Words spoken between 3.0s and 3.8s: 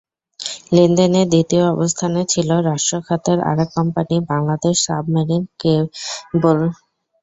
খাতের আরেক